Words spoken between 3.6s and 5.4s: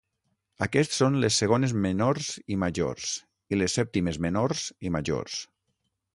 les sèptimes menors i majors.